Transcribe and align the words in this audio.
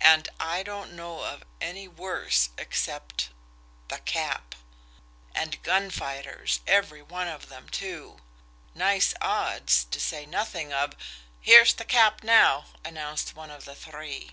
"And 0.00 0.30
I 0.40 0.62
don't 0.62 0.94
know 0.96 1.20
of 1.24 1.44
any 1.60 1.86
worse, 1.86 2.48
except 2.56 3.28
the 3.88 3.98
Cap. 3.98 4.54
And 5.34 5.62
gun 5.62 5.90
fighters, 5.90 6.60
every 6.66 7.02
one 7.02 7.28
of 7.28 7.50
them, 7.50 7.68
too 7.68 8.20
nice 8.74 9.12
odds, 9.20 9.84
to 9.90 10.00
say 10.00 10.24
nothing 10.24 10.72
of" 10.72 10.94
"Here's 11.42 11.74
the 11.74 11.84
Cap 11.84 12.22
now!" 12.22 12.64
announced 12.86 13.36
one 13.36 13.50
of 13.50 13.66
the 13.66 13.74
three. 13.74 14.30